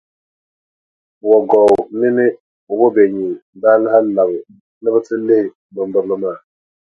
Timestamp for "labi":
4.15-4.37